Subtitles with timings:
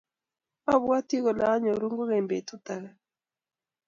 [0.73, 2.91] Abwati kole anyorun kogeny betut age